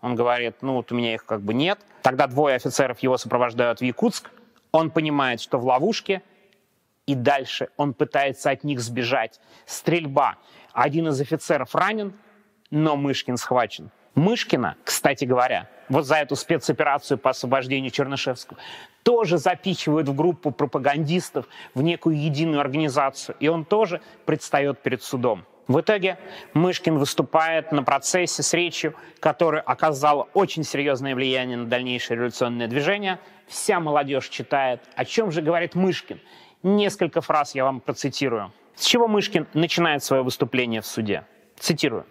Он 0.00 0.14
говорит, 0.14 0.56
ну 0.62 0.74
вот 0.74 0.92
у 0.92 0.94
меня 0.94 1.14
их 1.14 1.24
как 1.24 1.40
бы 1.40 1.54
нет. 1.54 1.78
Тогда 2.02 2.26
двое 2.26 2.56
офицеров 2.56 3.00
его 3.00 3.16
сопровождают 3.16 3.80
в 3.80 3.84
Якутск. 3.84 4.30
Он 4.70 4.90
понимает, 4.90 5.40
что 5.40 5.58
в 5.58 5.64
ловушке, 5.64 6.22
и 7.06 7.14
дальше 7.14 7.68
он 7.76 7.94
пытается 7.94 8.50
от 8.50 8.64
них 8.64 8.80
сбежать. 8.80 9.40
Стрельба. 9.66 10.36
Один 10.72 11.08
из 11.08 11.20
офицеров 11.20 11.74
ранен, 11.74 12.12
но 12.70 12.96
Мышкин 12.96 13.36
схвачен. 13.36 13.90
Мышкина, 14.14 14.76
кстати 14.84 15.24
говоря, 15.24 15.68
вот 15.88 16.04
за 16.04 16.16
эту 16.16 16.36
спецоперацию 16.36 17.18
по 17.18 17.30
освобождению 17.30 17.90
Чернышевского, 17.90 18.58
тоже 19.02 19.38
запихивают 19.38 20.08
в 20.08 20.14
группу 20.14 20.50
пропагандистов, 20.50 21.46
в 21.74 21.82
некую 21.82 22.20
единую 22.20 22.60
организацию, 22.60 23.36
и 23.40 23.48
он 23.48 23.64
тоже 23.64 24.02
предстает 24.26 24.82
перед 24.82 25.02
судом. 25.02 25.44
В 25.68 25.80
итоге 25.80 26.18
Мышкин 26.54 26.96
выступает 26.96 27.72
на 27.72 27.82
процессе 27.82 28.42
с 28.42 28.54
речью, 28.54 28.94
которая 29.20 29.60
оказала 29.60 30.26
очень 30.32 30.64
серьезное 30.64 31.14
влияние 31.14 31.58
на 31.58 31.66
дальнейшее 31.66 32.16
революционное 32.16 32.68
движение. 32.68 33.18
Вся 33.46 33.78
молодежь 33.78 34.30
читает. 34.30 34.80
О 34.96 35.04
чем 35.04 35.30
же 35.30 35.42
говорит 35.42 35.74
Мышкин? 35.74 36.20
Несколько 36.62 37.20
фраз 37.20 37.54
я 37.54 37.64
вам 37.64 37.80
процитирую. 37.80 38.50
С 38.74 38.86
чего 38.86 39.08
Мышкин 39.08 39.46
начинает 39.52 40.02
свое 40.02 40.22
выступление 40.22 40.80
в 40.80 40.86
суде? 40.86 41.24
Цитирую. 41.58 42.06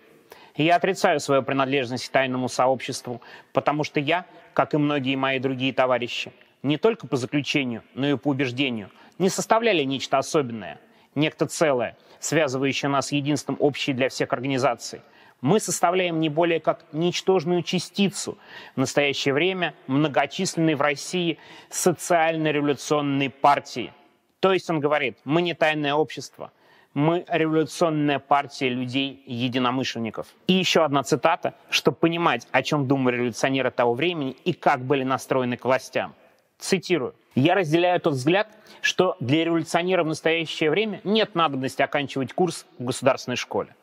Я 0.55 0.75
отрицаю 0.75 1.19
свою 1.19 1.41
принадлежность 1.41 2.07
к 2.09 2.11
тайному 2.11 2.49
сообществу, 2.49 3.21
потому 3.53 3.83
что 3.83 3.99
я, 3.99 4.25
как 4.53 4.75
и 4.75 4.77
многие 4.77 5.15
мои 5.15 5.39
другие 5.39 5.73
товарищи, 5.73 6.31
не 6.61 6.77
только 6.77 7.07
по 7.07 7.15
заключению, 7.15 7.83
но 7.95 8.07
и 8.07 8.17
по 8.17 8.29
убеждению, 8.29 8.91
не 9.17 9.29
составляли 9.29 9.83
нечто 9.83 10.17
особенное, 10.17 10.79
некто 11.17 11.47
целое, 11.47 11.97
связывающее 12.19 12.89
нас 12.89 13.11
единством 13.11 13.57
общей 13.59 13.93
для 13.93 14.07
всех 14.07 14.31
организаций. 14.31 15.01
Мы 15.41 15.59
составляем 15.59 16.19
не 16.19 16.29
более 16.29 16.59
как 16.59 16.85
ничтожную 16.93 17.61
частицу 17.61 18.37
в 18.75 18.79
настоящее 18.79 19.33
время 19.33 19.75
многочисленной 19.87 20.75
в 20.75 20.81
России 20.81 21.37
социально-революционной 21.69 23.29
партии. 23.29 23.93
То 24.39 24.53
есть 24.53 24.69
он 24.69 24.79
говорит, 24.79 25.17
мы 25.25 25.41
не 25.41 25.53
тайное 25.53 25.93
общество, 25.93 26.51
мы 26.93 27.23
революционная 27.27 28.17
партия 28.17 28.69
людей-единомышленников. 28.69 30.27
И 30.47 30.53
еще 30.53 30.83
одна 30.83 31.03
цитата, 31.03 31.53
чтобы 31.69 31.97
понимать, 31.97 32.47
о 32.51 32.63
чем 32.63 32.87
думали 32.87 33.17
революционеры 33.17 33.69
того 33.69 33.93
времени 33.93 34.35
и 34.43 34.53
как 34.53 34.81
были 34.81 35.03
настроены 35.03 35.57
к 35.57 35.65
властям. 35.65 36.15
Цитирую. 36.57 37.13
«Я 37.37 37.53
разделяю 37.53 38.01
тот 38.01 38.13
взгляд, 38.13 38.47
что 38.81 39.15
для 39.19 39.45
революционеров 39.45 40.07
в 40.07 40.09
настоящее 40.09 40.71
время 40.71 41.01
нет 41.03 41.35
надобности 41.35 41.83
оканчивать 41.83 42.33
курс 42.33 42.65
в 42.79 42.85
государственной 42.85 43.37
школе. 43.37 43.75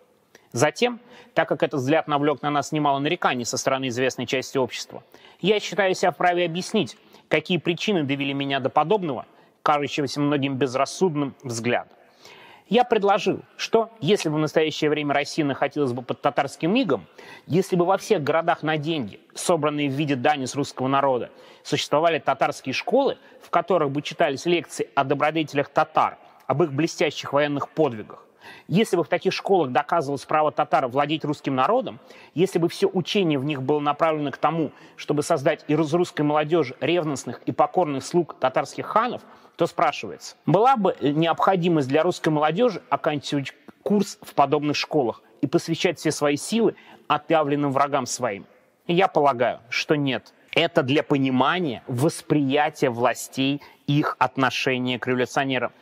Затем, 0.50 0.98
так 1.34 1.48
как 1.48 1.62
этот 1.62 1.78
взгляд 1.78 2.08
навлек 2.08 2.42
на 2.42 2.50
нас 2.50 2.72
немало 2.72 2.98
нареканий 2.98 3.44
со 3.44 3.56
стороны 3.56 3.88
известной 3.88 4.26
части 4.26 4.58
общества, 4.58 5.04
я 5.40 5.60
считаю 5.60 5.94
себя 5.94 6.10
вправе 6.10 6.46
объяснить, 6.46 6.96
какие 7.28 7.58
причины 7.58 8.02
довели 8.02 8.34
меня 8.34 8.58
до 8.58 8.70
подобного, 8.70 9.24
кажущегося 9.62 10.20
многим 10.20 10.56
безрассудным 10.56 11.36
взгляда. 11.44 11.90
Я 12.68 12.84
предложил, 12.84 13.40
что 13.58 13.90
если 14.00 14.30
бы 14.30 14.36
в 14.36 14.38
настоящее 14.38 14.88
время 14.88 15.12
Россия 15.12 15.44
находилась 15.44 15.92
бы 15.92 16.00
под 16.00 16.22
татарским 16.22 16.74
игом, 16.74 17.06
если 17.46 17.76
бы 17.76 17.84
во 17.84 17.98
всех 17.98 18.22
городах 18.22 18.62
на 18.62 18.78
деньги, 18.78 19.20
собранные 19.34 19.90
в 19.90 19.92
виде 19.92 20.16
дани 20.16 20.46
с 20.46 20.54
русского 20.54 20.88
народа, 20.88 21.30
существовали 21.62 22.18
татарские 22.18 22.72
школы, 22.72 23.18
в 23.42 23.50
которых 23.50 23.90
бы 23.90 24.00
читались 24.00 24.46
лекции 24.46 24.88
о 24.94 25.04
добродетелях 25.04 25.68
татар, 25.68 26.16
об 26.46 26.62
их 26.62 26.72
блестящих 26.72 27.34
военных 27.34 27.68
подвигах, 27.68 28.24
если 28.68 28.96
бы 28.96 29.04
в 29.04 29.08
таких 29.08 29.32
школах 29.32 29.70
доказывалось 29.70 30.24
право 30.24 30.52
татар 30.52 30.86
владеть 30.88 31.24
русским 31.24 31.54
народом, 31.54 32.00
если 32.34 32.58
бы 32.58 32.68
все 32.68 32.88
учение 32.88 33.38
в 33.38 33.44
них 33.44 33.62
было 33.62 33.80
направлено 33.80 34.30
к 34.30 34.36
тому, 34.36 34.72
чтобы 34.96 35.22
создать 35.22 35.64
из 35.68 35.94
русской 35.94 36.22
молодежи 36.22 36.76
ревностных 36.80 37.40
и 37.46 37.52
покорных 37.52 38.04
слуг 38.04 38.36
татарских 38.38 38.86
ханов, 38.86 39.22
то 39.56 39.66
спрашивается, 39.66 40.36
была 40.46 40.76
бы 40.76 40.96
необходимость 41.00 41.88
для 41.88 42.02
русской 42.02 42.30
молодежи 42.30 42.82
оканчивать 42.90 43.52
курс 43.82 44.18
в 44.22 44.34
подобных 44.34 44.76
школах 44.76 45.22
и 45.40 45.46
посвящать 45.46 45.98
все 45.98 46.10
свои 46.10 46.36
силы 46.36 46.74
отъявленным 47.06 47.70
врагам 47.70 48.06
своим? 48.06 48.46
Я 48.86 49.08
полагаю, 49.08 49.60
что 49.68 49.94
нет. 49.94 50.34
Это 50.54 50.82
для 50.82 51.02
понимания, 51.02 51.82
восприятия 51.86 52.90
властей 52.90 53.60
их 53.86 54.16
отношения 54.18 54.98
к 54.98 55.06
революционерам. 55.06 55.72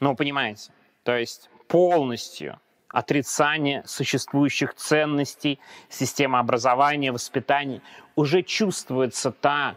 Ну, 0.00 0.14
понимаете, 0.14 0.70
то 1.02 1.16
есть 1.16 1.50
полностью 1.68 2.60
отрицание 2.88 3.82
существующих 3.86 4.74
ценностей, 4.74 5.58
системы 5.88 6.38
образования, 6.38 7.10
воспитания, 7.10 7.82
уже 8.14 8.42
чувствуется 8.42 9.32
та 9.32 9.76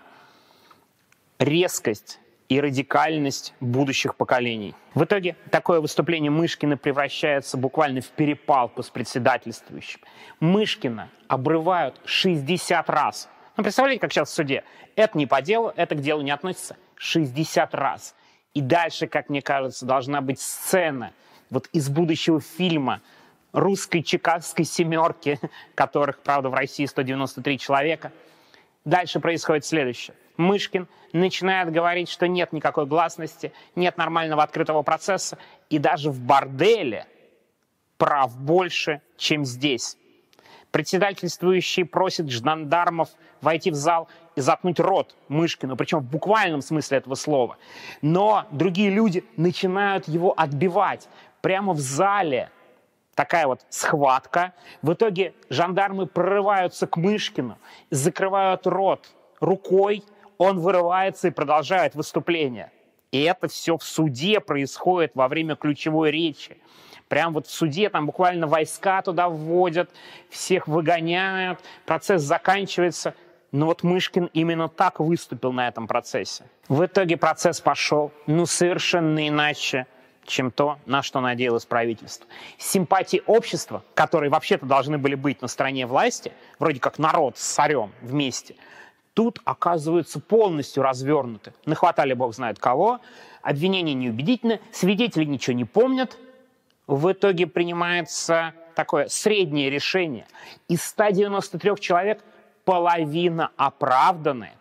резкость 1.39 2.19
и 2.47 2.61
радикальность 2.61 3.53
будущих 3.59 4.15
поколений. 4.15 4.73
В 4.93 5.03
итоге 5.03 5.35
такое 5.51 5.81
выступление 5.81 6.31
Мышкина 6.31 6.77
превращается 6.77 7.57
буквально 7.57 8.01
в 8.01 8.07
перепалку 8.09 8.83
с 8.83 8.89
председательствующим. 8.89 9.99
Мышкина 10.39 11.09
обрывают 11.27 11.99
60 12.05 12.89
раз. 12.89 13.29
Ну, 13.57 13.63
представляете, 13.63 13.99
как 13.99 14.13
сейчас 14.13 14.29
в 14.29 14.33
суде? 14.33 14.63
Это 14.95 15.17
не 15.17 15.25
по 15.25 15.41
делу, 15.41 15.73
это 15.75 15.95
к 15.95 16.01
делу 16.01 16.21
не 16.21 16.31
относится. 16.31 16.77
60 16.95 17.73
раз. 17.75 18.15
И 18.53 18.61
дальше, 18.61 19.07
как 19.07 19.29
мне 19.29 19.41
кажется, 19.41 19.85
должна 19.85 20.21
быть 20.21 20.39
сцена 20.39 21.11
вот 21.49 21.67
из 21.73 21.89
будущего 21.89 22.39
фильма 22.41 23.01
русской 23.51 24.03
чикагской 24.03 24.65
семерки, 24.65 25.39
которых, 25.75 26.19
правда, 26.19 26.49
в 26.49 26.53
России 26.53 26.85
193 26.85 27.57
человека. 27.59 28.11
Дальше 28.85 29.19
происходит 29.19 29.65
следующее. 29.65 30.15
Мышкин 30.37 30.87
начинает 31.13 31.71
говорить, 31.71 32.09
что 32.09 32.27
нет 32.27 32.53
никакой 32.53 32.85
гласности, 32.85 33.51
нет 33.75 33.97
нормального 33.97 34.43
открытого 34.43 34.83
процесса, 34.83 35.37
и 35.69 35.79
даже 35.79 36.11
в 36.11 36.19
борделе 36.21 37.07
прав 37.97 38.37
больше, 38.37 39.01
чем 39.17 39.45
здесь. 39.45 39.97
Председательствующий 40.71 41.85
просит 41.85 42.29
жандармов 42.29 43.09
войти 43.41 43.71
в 43.71 43.75
зал 43.75 44.09
и 44.35 44.41
заткнуть 44.41 44.79
рот 44.79 45.15
Мышкину, 45.27 45.75
причем 45.75 45.99
в 45.99 46.09
буквальном 46.09 46.61
смысле 46.61 46.99
этого 46.99 47.15
слова. 47.15 47.57
Но 48.01 48.45
другие 48.51 48.89
люди 48.89 49.23
начинают 49.37 50.07
его 50.07 50.33
отбивать 50.37 51.07
прямо 51.41 51.73
в 51.73 51.79
зале. 51.79 52.49
Такая 53.15 53.47
вот 53.47 53.65
схватка. 53.69 54.53
В 54.81 54.93
итоге 54.93 55.33
жандармы 55.49 56.05
прорываются 56.05 56.85
к 56.85 56.97
Мышкину, 56.97 57.57
закрывают 57.89 58.67
рот 58.67 59.07
рукой, 59.39 60.03
он 60.37 60.59
вырывается 60.59 61.27
и 61.27 61.31
продолжает 61.31 61.95
выступление. 61.95 62.71
И 63.11 63.23
это 63.23 63.47
все 63.47 63.77
в 63.77 63.83
суде 63.83 64.39
происходит 64.39 65.11
во 65.15 65.27
время 65.27 65.55
ключевой 65.55 66.11
речи. 66.11 66.57
Прям 67.07 67.33
вот 67.33 67.47
в 67.47 67.51
суде 67.51 67.89
там 67.89 68.05
буквально 68.05 68.47
войска 68.47 69.01
туда 69.01 69.29
вводят, 69.29 69.89
всех 70.29 70.67
выгоняют, 70.67 71.59
процесс 71.85 72.21
заканчивается. 72.21 73.15
Но 73.53 73.65
вот 73.65 73.81
Мышкин 73.81 74.29
именно 74.33 74.67
так 74.67 74.99
выступил 74.99 75.53
на 75.53 75.69
этом 75.69 75.87
процессе. 75.87 76.43
В 76.67 76.85
итоге 76.85 77.15
процесс 77.15 77.61
пошел, 77.61 78.11
ну, 78.25 78.45
совершенно 78.45 79.25
иначе, 79.25 79.87
чем 80.27 80.51
то, 80.51 80.77
на 80.85 81.01
что 81.01 81.19
надеялось 81.21 81.65
правительство. 81.65 82.27
Симпатии 82.57 83.23
общества, 83.25 83.83
которые 83.95 84.29
вообще-то 84.29 84.65
должны 84.65 84.97
были 84.97 85.15
быть 85.15 85.41
на 85.41 85.47
стороне 85.47 85.87
власти, 85.87 86.31
вроде 86.59 86.79
как 86.79 86.99
народ 86.99 87.37
с 87.37 87.43
царем 87.43 87.91
вместе– 88.01 88.55
тут 89.17 89.39
оказываются 89.45 90.19
полностью 90.19 90.83
развернуты. 90.83 91.51
Нахватали 91.65 92.13
бог 92.13 92.35
знает 92.35 92.59
кого, 92.59 92.99
обвинения 93.41 93.95
неубедительны, 93.95 94.61
свидетели 94.71 95.23
ничего 95.25 95.55
не 95.55 95.65
помнят. 95.65 96.19
В 96.85 97.11
итоге 97.11 97.47
принимается 97.47 98.53
такое 98.75 99.07
среднее 99.07 99.71
решение. 99.71 100.27
Из 100.67 100.83
193 100.83 101.77
человек 101.79 102.23
половина 102.63 103.49
оправданы, 103.57 104.51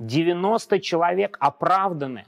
90 0.00 0.80
человек 0.80 1.36
оправданы. 1.38 2.26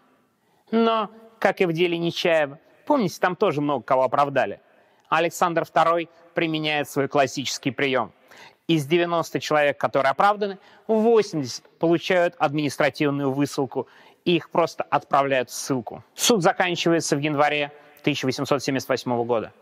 Но, 0.70 1.10
как 1.40 1.60
и 1.60 1.66
в 1.66 1.72
деле 1.72 1.98
Нечаева, 1.98 2.60
помните, 2.84 3.18
там 3.20 3.36
тоже 3.36 3.60
много 3.60 3.82
кого 3.84 4.04
оправдали. 4.04 4.60
Александр 5.08 5.62
II 5.62 6.08
применяет 6.34 6.88
свой 6.88 7.08
классический 7.08 7.70
прием– 7.70 8.12
из 8.66 8.86
90 8.86 9.40
человек, 9.40 9.78
которые 9.78 10.10
оправданы, 10.10 10.58
80 10.86 11.62
получают 11.78 12.34
административную 12.38 13.30
высылку, 13.30 13.88
и 14.24 14.36
их 14.36 14.50
просто 14.50 14.84
отправляют 14.84 15.50
в 15.50 15.54
ссылку. 15.54 16.02
Суд 16.14 16.42
заканчивается 16.42 17.16
в 17.16 17.20
январе 17.20 17.72
1878 18.00 19.24
года. 19.24 19.52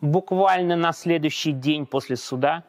Буквально 0.00 0.76
на 0.76 0.92
следующий 0.92 1.52
день 1.52 1.86
после 1.86 2.16
суда 2.16 2.64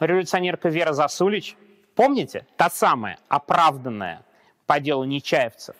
революционерка 0.00 0.68
Вера 0.68 0.92
Засулич, 0.92 1.56
помните, 1.94 2.46
та 2.56 2.68
самая, 2.68 3.18
оправданная 3.28 4.22
по 4.66 4.80
делу 4.80 5.04
Нечаевцев, 5.04 5.76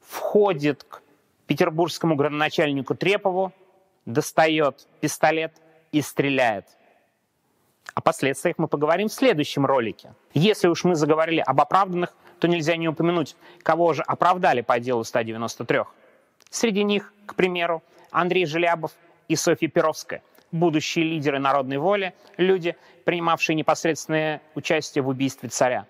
входит 0.00 0.84
к 0.84 1.02
петербургскому 1.46 2.16
градоначальнику 2.16 2.94
Трепову, 2.94 3.52
достает 4.04 4.86
пистолет 5.00 5.52
и 5.92 6.00
стреляет. 6.00 6.66
О 7.94 8.00
последствиях 8.00 8.58
мы 8.58 8.68
поговорим 8.68 9.08
в 9.08 9.12
следующем 9.12 9.64
ролике. 9.64 10.12
Если 10.34 10.68
уж 10.68 10.84
мы 10.84 10.96
заговорили 10.96 11.40
об 11.40 11.60
оправданных, 11.60 12.14
то 12.38 12.46
нельзя 12.48 12.76
не 12.76 12.88
упомянуть, 12.88 13.36
кого 13.62 13.94
же 13.94 14.02
оправдали 14.02 14.60
по 14.60 14.78
делу 14.78 15.02
193. 15.02 15.80
Среди 16.50 16.84
них, 16.84 17.12
к 17.24 17.34
примеру, 17.34 17.82
Андрей 18.10 18.46
Желябов 18.46 18.92
и 19.28 19.36
Софья 19.36 19.68
Перовская, 19.68 20.22
будущие 20.52 21.04
лидеры 21.04 21.38
народной 21.38 21.78
воли, 21.78 22.14
люди, 22.36 22.76
принимавшие 23.04 23.56
непосредственное 23.56 24.42
участие 24.54 25.02
в 25.02 25.08
убийстве 25.08 25.48
царя. 25.48 25.86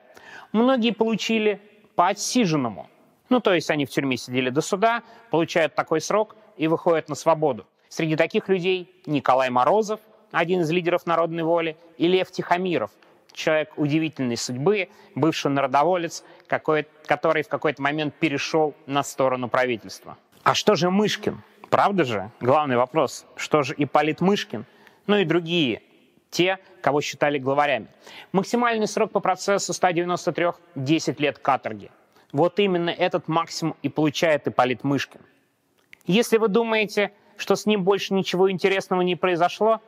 Многие 0.53 0.93
получили 0.93 1.61
по 1.97 2.09
отсиженному. 2.09 2.89
Ну, 3.29 3.41
то 3.41 3.55
есть 3.55 3.71
они 3.71 3.87
в 3.87 3.91
тюрьме 3.91 4.17
сидели 4.17 4.51
до 4.51 4.61
суда, 4.61 5.03
получают 5.31 5.75
такой 5.75 6.01
срок 6.01 6.37
и 6.57 6.69
выходят 6.69 7.09
на 7.09 7.15
свободу. 7.15 7.67
Среди 7.89 8.17
таких 8.17 8.49
людей 8.49 9.03
Николай 9.07 9.51
Морозов, 9.51 10.01
один 10.33 10.61
из 10.61 10.71
лидеров 10.71 11.07
народной 11.07 11.43
воли, 11.43 11.77
и 11.99 12.09
Лев 12.09 12.31
Тихомиров, 12.31 12.91
человек 13.33 13.73
удивительной 13.77 14.37
судьбы, 14.37 14.89
бывший 15.15 15.51
народоволец, 15.51 16.25
который 16.47 17.43
в 17.43 17.49
какой-то 17.49 17.83
момент 17.83 18.15
перешел 18.15 18.75
на 18.87 19.03
сторону 19.03 19.49
правительства. 19.49 20.17
А 20.43 20.55
что 20.55 20.75
же 20.75 20.91
Мышкин? 20.91 21.43
Правда 21.71 22.05
же? 22.05 22.31
Главный 22.41 22.77
вопрос. 22.77 23.27
Что 23.37 23.63
же 23.63 23.75
Ипполит 23.77 24.21
Мышкин? 24.21 24.65
Ну 25.07 25.17
и 25.17 25.25
другие, 25.25 25.83
те, 26.31 26.59
кого 26.81 27.01
считали 27.01 27.39
главарями. 27.39 27.89
Максимальный 28.33 28.87
срок 28.87 29.11
по 29.11 29.21
процессу 29.21 29.73
193– 29.73 30.47
10 30.75 31.21
лет 31.21 31.39
каторги. 31.39 31.91
Вот 32.37 32.59
именно 32.59 32.91
этот 32.91 33.29
максимум 33.29 33.77
и 33.81 33.89
получает 33.89 34.47
Ипполит 34.47 34.85
Мышкин. 34.85 35.21
Если 36.05 36.37
вы 36.37 36.49
думаете, 36.49 37.13
что 37.39 37.57
с 37.57 37.65
ним 37.65 37.83
больше 37.83 38.13
ничего 38.13 38.51
интересного 38.51 39.01
не 39.01 39.17
произошло, 39.17 39.81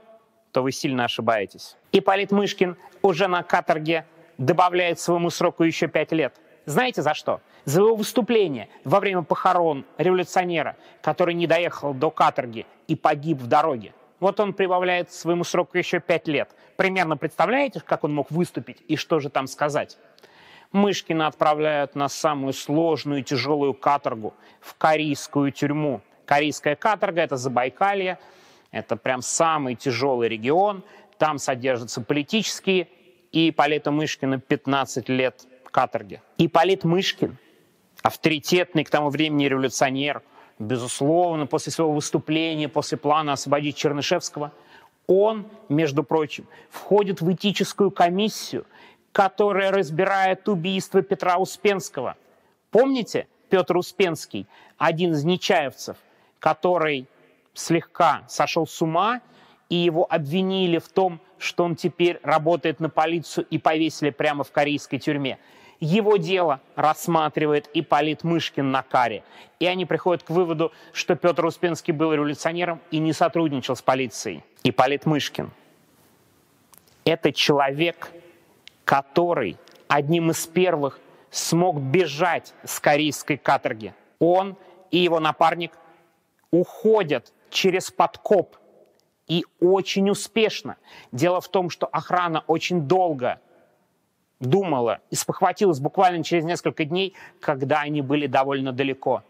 то 0.52 0.62
вы 0.62 0.72
сильно 0.72 1.04
ошибаетесь. 1.04 1.76
И 1.92 2.00
Полит 2.00 2.32
Мышкин 2.32 2.78
уже 3.02 3.26
на 3.26 3.42
каторге 3.42 4.06
добавляет 4.38 4.98
своему 4.98 5.28
сроку 5.28 5.62
еще 5.62 5.88
пять 5.88 6.10
лет. 6.12 6.40
Знаете 6.64 7.02
за 7.02 7.12
что? 7.12 7.42
За 7.66 7.82
его 7.82 7.94
выступление 7.94 8.70
во 8.82 8.98
время 9.00 9.24
похорон 9.24 9.84
революционера, 9.98 10.76
который 11.02 11.34
не 11.34 11.46
доехал 11.46 11.92
до 11.92 12.10
каторги 12.10 12.64
и 12.86 12.96
погиб 12.96 13.42
в 13.42 13.46
дороге. 13.46 13.92
Вот 14.20 14.40
он 14.40 14.54
прибавляет 14.54 15.12
своему 15.12 15.44
сроку 15.44 15.76
еще 15.76 16.00
пять 16.00 16.26
лет. 16.26 16.48
Примерно 16.76 17.18
представляете, 17.18 17.82
как 17.84 18.04
он 18.04 18.14
мог 18.14 18.30
выступить 18.30 18.78
и 18.88 18.96
что 18.96 19.20
же 19.20 19.28
там 19.28 19.46
сказать? 19.48 19.98
Мышкина 20.72 21.26
отправляют 21.26 21.94
на 21.94 22.08
самую 22.08 22.52
сложную 22.52 23.20
и 23.20 23.24
тяжелую 23.24 23.74
каторгу, 23.74 24.34
в 24.60 24.74
Корейскую 24.74 25.50
тюрьму. 25.50 26.02
Корейская 26.26 26.76
каторга– 26.76 27.22
это 27.22 27.36
Забайкалье, 27.36 28.18
это 28.70 28.96
прям 28.96 29.22
самый 29.22 29.74
тяжелый 29.74 30.28
регион. 30.28 30.84
Там 31.16 31.38
содержатся 31.38 32.00
политические, 32.02 32.88
и 33.32 33.50
Ипполита 33.50 33.90
Мышкина 33.90 34.38
15 34.38 35.08
лет 35.08 35.46
каторги. 35.70 36.22
Ипполит 36.36 36.84
Мышкин, 36.84 37.36
авторитетный 38.02 38.84
к 38.84 38.90
тому 38.90 39.10
времени 39.10 39.46
революционер, 39.46 40.22
безусловно, 40.58 41.46
после 41.46 41.72
своего 41.72 41.92
выступления, 41.92 42.68
после 42.68 42.98
плана 42.98 43.32
освободить 43.32 43.76
Чернышевского, 43.76 44.52
он, 45.06 45.46
между 45.68 46.04
прочим, 46.04 46.46
входит 46.70 47.20
в 47.20 47.32
этическую 47.32 47.90
комиссию, 47.90 48.66
которая 49.18 49.72
разбирает 49.72 50.48
убийство 50.48 51.02
Петра 51.02 51.38
Успенского. 51.38 52.16
Помните, 52.70 53.26
Петр 53.50 53.76
Успенский, 53.76 54.46
один 54.76 55.10
из 55.10 55.24
нечаевцев, 55.24 55.96
который 56.38 57.08
слегка 57.52 58.22
сошел 58.28 58.64
с 58.64 58.80
ума, 58.80 59.20
и 59.68 59.74
его 59.74 60.06
обвинили 60.08 60.78
в 60.78 60.86
том, 60.86 61.18
что 61.36 61.64
он 61.64 61.74
теперь 61.74 62.20
работает 62.22 62.78
на 62.78 62.90
полицию 62.90 63.44
и 63.50 63.58
повесили 63.58 64.10
прямо 64.10 64.44
в 64.44 64.52
корейской 64.52 64.98
тюрьме. 64.98 65.40
Его 65.80 66.16
дело 66.16 66.60
рассматривает 66.76 67.68
Ипполит 67.74 68.22
Мышкин 68.22 68.70
на 68.70 68.84
каре. 68.84 69.24
И 69.58 69.66
они 69.66 69.84
приходят 69.84 70.22
к 70.22 70.30
выводу, 70.30 70.70
что 70.92 71.16
Петр 71.16 71.44
Успенский 71.44 71.92
был 71.92 72.12
революционером 72.12 72.80
и 72.92 73.00
не 73.00 73.12
сотрудничал 73.12 73.74
с 73.74 73.82
полицией. 73.82 74.44
Ипполит 74.62 75.06
Мышкин– 75.06 75.50
это 77.04 77.32
человек, 77.32 78.12
который 78.88 79.58
одним 79.86 80.30
из 80.30 80.46
первых 80.46 80.98
смог 81.30 81.78
бежать 81.78 82.54
с 82.64 82.80
корейской 82.80 83.36
каторги. 83.36 83.92
Он 84.18 84.56
и 84.90 84.96
его 84.96 85.20
напарник 85.20 85.72
уходят 86.50 87.34
через 87.50 87.90
подкоп 87.90 88.56
и 89.26 89.44
очень 89.60 90.08
успешно. 90.08 90.78
Дело 91.12 91.42
в 91.42 91.48
том, 91.48 91.68
что 91.68 91.86
охрана 91.86 92.44
очень 92.46 92.88
долго 92.88 93.42
думала 94.40 95.00
и 95.10 95.16
спохватилась 95.16 95.80
буквально 95.80 96.24
через 96.24 96.44
несколько 96.44 96.86
дней, 96.86 97.12
когда 97.40 97.80
они 97.80 98.00
были 98.00 98.26
довольно 98.26 98.72
далеко. 98.72 99.22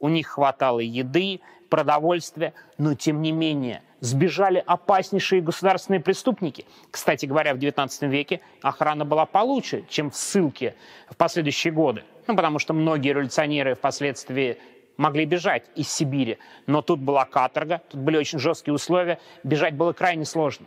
У 0.00 0.08
них 0.08 0.28
хватало 0.28 0.80
еды, 0.80 1.40
продовольствия, 1.68 2.54
но 2.78 2.94
тем 2.94 3.20
не 3.20 3.32
менее 3.32 3.82
сбежали 4.00 4.62
опаснейшие 4.64 5.40
государственные 5.40 6.00
преступники. 6.00 6.66
Кстати 6.90 7.26
говоря, 7.26 7.54
в 7.54 7.58
XIX 7.58 7.88
веке 8.08 8.40
охрана 8.62 9.04
была 9.04 9.26
получше, 9.26 9.84
чем 9.88 10.10
в 10.10 10.16
ссылке 10.16 10.76
в 11.10 11.16
последующие 11.16 11.72
годы. 11.72 12.04
Ну, 12.26 12.36
потому 12.36 12.58
что 12.58 12.74
многие 12.74 13.10
революционеры 13.10 13.74
впоследствии 13.74 14.58
могли 14.96 15.24
бежать 15.24 15.64
из 15.74 15.90
Сибири. 15.90 16.38
Но 16.66 16.82
тут 16.82 17.00
была 17.00 17.24
каторга, 17.24 17.82
тут 17.88 18.00
были 18.00 18.16
очень 18.18 18.38
жесткие 18.38 18.74
условия, 18.74 19.18
бежать 19.42 19.74
было 19.74 19.92
крайне 19.92 20.24
сложно. 20.24 20.66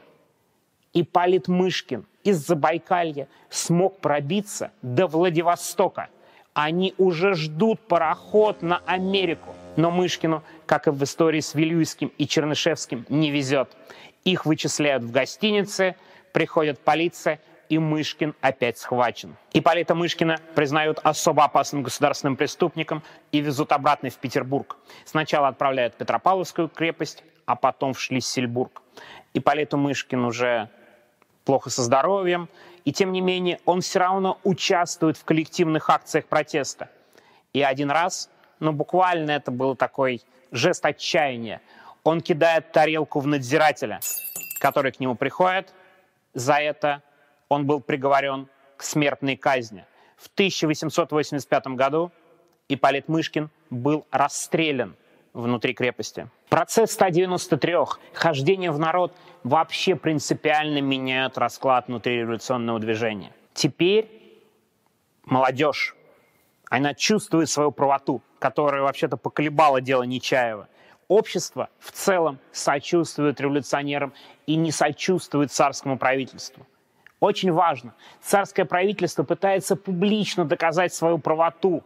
И 0.94 1.04
Палит 1.04 1.48
Мышкин 1.48 2.06
из 2.24 2.46
Забайкалья 2.46 3.28
смог 3.50 4.00
пробиться 4.00 4.72
до 4.82 5.08
Владивостока. 5.08 6.10
Они 6.58 6.96
уже 6.98 7.36
ждут 7.36 7.80
пароход 7.82 8.64
на 8.64 8.82
Америку. 8.88 9.54
Но 9.76 9.92
Мышкину, 9.92 10.42
как 10.66 10.88
и 10.88 10.90
в 10.90 11.04
истории 11.04 11.40
с 11.40 11.54
Вильюйским 11.54 12.12
и 12.18 12.28
Чернышевским, 12.28 13.06
не 13.10 13.30
везет. 13.30 13.78
Их 14.24 14.48
вычисляют 14.48 15.04
в 15.04 15.12
гостинице, 15.12 15.96
приходит 16.34 16.80
полиция, 16.80 17.40
и 17.70 17.78
Мышкин 17.78 18.34
опять 18.42 18.80
схвачен. 18.80 19.36
Ипполита 19.54 19.94
Мышкина 19.94 20.40
признают 20.56 21.00
особо 21.04 21.44
опасным 21.44 21.84
государственным 21.84 22.36
преступником 22.36 23.04
и 23.32 23.40
везут 23.40 23.72
обратно 23.72 24.10
в 24.10 24.16
Петербург. 24.16 24.78
Сначала 25.06 25.50
отправляют 25.50 25.94
в 25.94 25.98
Петропавловскую 25.98 26.70
крепость, 26.70 27.24
а 27.46 27.56
потом 27.56 27.94
в 27.94 28.00
Шлиссельбург. 28.00 28.82
Ипполиту 29.36 29.78
Мышкин 29.78 30.26
уже 30.26 30.72
плохо 31.46 31.70
со 31.70 31.84
здоровьем, 31.84 32.50
и 32.88 32.94
тем 32.94 33.12
не 33.12 33.20
менее 33.20 33.60
он 33.66 33.82
все 33.82 34.00
равно 34.00 34.40
участвует 34.46 35.18
в 35.18 35.26
коллективных 35.26 35.90
акциях 35.90 36.26
протеста. 36.26 36.90
И 37.52 37.62
один 37.62 37.92
раз, 37.92 38.30
ну 38.62 38.72
буквально 38.72 39.32
это 39.32 39.52
был 39.52 39.76
такой 39.76 40.22
жест 40.54 40.86
отчаяния, 40.86 41.60
он 42.06 42.22
кидает 42.22 42.72
тарелку 42.72 43.20
в 43.20 43.28
надзирателя, 43.28 44.00
который 44.62 44.94
к 44.94 45.02
нему 45.02 45.16
приходит. 45.16 45.74
За 46.34 46.54
это 46.54 47.04
он 47.50 47.66
был 47.66 47.82
приговорен 47.82 48.48
к 48.78 48.84
смертной 48.84 49.36
казни. 49.36 49.86
В 50.16 50.28
1885 50.28 51.68
году 51.76 52.14
Ипполит 52.70 53.10
Мышкин 53.10 53.50
был 53.70 54.08
расстрелян 54.12 54.96
внутри 55.34 55.74
крепости. 55.74 56.30
Процесс 56.50 56.92
193, 56.94 57.76
хождение 58.14 58.72
в 58.72 58.80
народ 58.80 59.14
вообще 59.44 59.96
принципиально 59.96 60.80
меняют 60.80 61.38
расклад 61.38 61.88
внутриреволюционного 61.88 62.80
движения. 62.80 63.34
Теперь 63.54 64.10
молодежь, 65.26 65.94
она 66.70 66.94
чувствует 66.94 67.50
свою 67.50 67.72
правоту, 67.72 68.22
которая 68.40 68.82
вообще-то 68.82 69.18
поколебала 69.18 69.82
дело 69.82 70.04
Нечаева. 70.04 70.70
Общество 71.10 71.70
в 71.80 71.92
целом 71.92 72.40
сочувствует 72.54 73.42
революционерам 73.42 74.14
и 74.46 74.56
не 74.56 74.72
сочувствует 74.72 75.52
царскому 75.52 75.98
правительству. 75.98 76.66
Очень 77.20 77.52
важно. 77.52 77.94
Царское 78.22 78.64
правительство 78.64 79.24
пытается 79.24 79.76
публично 79.76 80.46
доказать 80.46 80.94
свою 80.94 81.18
правоту 81.18 81.84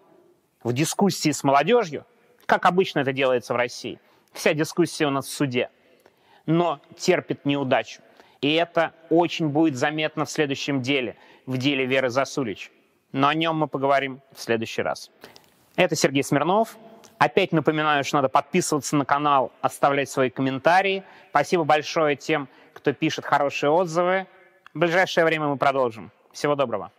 в 0.64 0.72
дискуссии 0.72 1.32
с 1.32 1.44
молодежью, 1.44 2.06
как 2.46 2.68
обычно 2.68 3.00
это 3.00 3.12
делается 3.12 3.54
в 3.54 3.58
России. 3.58 4.00
Вся 4.34 4.54
дискуссия 4.54 5.08
у 5.08 5.10
нас 5.10 5.28
в 5.28 5.32
суде. 5.32 5.70
Но 6.46 6.80
терпит 6.98 7.46
неудачу. 7.46 8.02
И 8.42 8.54
это 8.54 8.94
очень 9.10 9.50
будет 9.50 9.76
заметно 9.76 10.26
в 10.26 10.32
следующем 10.32 10.82
деле, 10.82 11.16
в 11.46 11.58
деле 11.58 11.86
Веры 11.86 12.10
Засулич. 12.10 12.72
Но 13.12 13.28
о 13.28 13.34
нем 13.34 13.58
мы 13.58 13.68
поговорим 13.68 14.22
в 14.34 14.42
следующий 14.42 14.82
раз. 14.82 15.12
Это 15.76 15.96
Сергей 15.96 16.24
Смирнов. 16.24 16.78
Опять 17.20 17.52
напоминаю, 17.52 18.04
что 18.04 18.18
надо 18.18 18.30
подписываться 18.30 18.96
на 18.96 19.06
канал, 19.06 19.52
оставлять 19.62 20.10
свои 20.10 20.32
комментарии. 20.32 21.04
Спасибо 21.30 21.64
большое 21.64 22.16
тем, 22.16 22.48
кто 22.74 22.94
пишет 22.94 23.26
хорошие 23.26 23.70
отзывы. 23.70 24.26
В 24.74 24.80
ближайшее 24.80 25.26
время 25.26 25.48
мы 25.48 25.58
продолжим. 25.58 26.12
Всего 26.32 26.56
доброго. 26.56 26.92